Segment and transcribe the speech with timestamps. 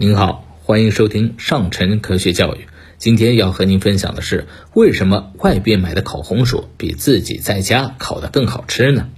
[0.00, 2.60] 您好，欢迎收听上城科学教育。
[2.96, 9.08] 今天要和您分享的是，为什么外边买的烤红薯比自己在家烤的更好吃呢？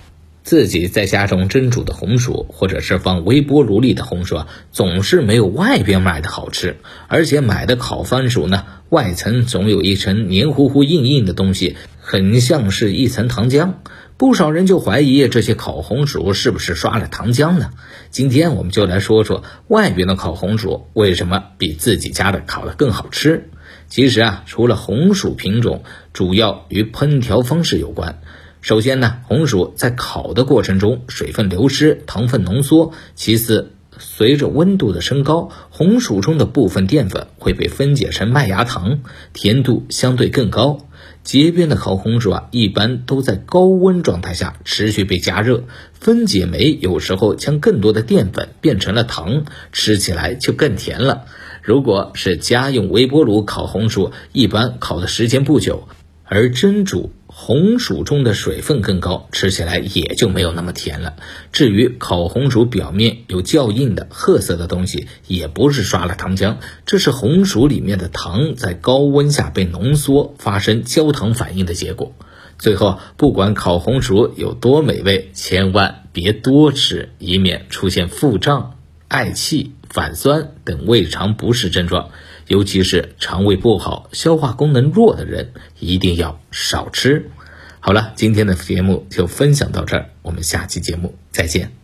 [0.42, 6.78] 自己在家中蒸煮的红薯，或者是放微波炉里的红薯，总是没有外边买的好吃。
[7.06, 13.74] 而且买的烤番薯呢，外层总有一层黏糊糊、硬硬的东西，很像是一层糖浆。
[14.18, 17.70] 不少人就怀疑这些烤红薯是不是刷了糖浆呢？
[18.10, 23.48] 今天我们就来说说外边的烤红薯为什么比自己家的烤的更好吃。
[23.88, 28.20] 其实啊，除了红薯品种，主要与烹调方式有关。
[28.60, 32.92] 首先呢，红薯在烤的过程中水分流失，糖分浓缩。
[33.14, 33.72] 其次，
[34.04, 38.98] 随着温度的升高，红薯中的部分淀粉会被分解成麦芽糖，
[39.32, 40.88] 甜度相对更高。
[41.22, 51.26] 街边的烤红薯啊，一般都在高温状态下持续被加热，分解酶有时候将更多的淀粉变成了糖，吃起来就更甜了。
[51.62, 55.86] 如果是家用微波炉烤红薯，一般烤的时间不久，
[56.24, 57.12] 而蒸煮。
[57.34, 61.16] 红薯中的水分更高，吃起来也就没有那么甜了。
[61.50, 72.14] 至于烤红薯表面有较硬的褐色的东西，也不是刷了糖浆，这是红薯里面的糖在高温下被浓缩，发生焦糖反应的结果。
[72.58, 78.76] 最后，不管烤红薯有多美味，千万别多吃，以免出现腹胀、
[79.08, 82.10] 嗳气、反酸等胃肠不适症状。
[82.48, 87.30] 尤其是肠胃不好、消化功能弱的人，一定要少吃。
[87.78, 91.81] 好了，今天的节目就分享到这儿，我们下期节目再见。